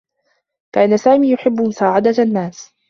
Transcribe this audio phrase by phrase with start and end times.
[0.75, 2.73] كان سامي يحبّ مساعدة النّاس.